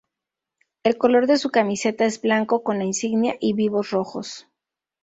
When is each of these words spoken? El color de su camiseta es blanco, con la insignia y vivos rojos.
El 0.83 0.97
color 0.97 1.27
de 1.27 1.37
su 1.37 1.51
camiseta 1.51 2.05
es 2.05 2.19
blanco, 2.19 2.63
con 2.63 2.79
la 2.79 2.85
insignia 2.85 3.35
y 3.39 3.53
vivos 3.53 3.91
rojos. 3.91 4.47